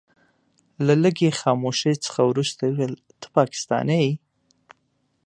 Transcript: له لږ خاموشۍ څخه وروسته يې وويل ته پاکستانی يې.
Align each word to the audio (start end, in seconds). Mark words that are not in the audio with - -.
له 0.85 0.93
لږ 1.03 1.17
خاموشۍ 1.41 1.95
څخه 2.05 2.21
وروسته 2.29 2.61
يې 2.65 2.71
وويل 2.73 2.93
ته 3.19 3.27
پاکستانی 3.37 3.99
يې. 4.07 4.13